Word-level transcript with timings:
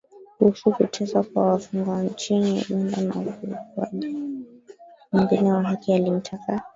Kuhusu 0.37 0.71
kuteswa 0.75 1.23
kwa 1.23 1.45
wafungwa 1.47 2.03
nchini 2.03 2.65
Uganda 2.69 3.01
na 3.01 3.21
ukiukwaji 3.21 4.15
mwingine 5.11 5.51
wa 5.53 5.63
haki 5.63 5.93
akimtaka. 5.93 6.61